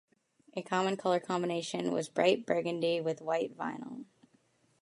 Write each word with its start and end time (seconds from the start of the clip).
A 0.55 0.63
common 0.63 0.97
color 0.97 1.19
combination 1.19 1.91
was 1.91 2.09
bright 2.09 2.43
burgundy 2.47 2.99
with 3.01 3.21
white 3.21 3.55
vinyl. 3.55 4.05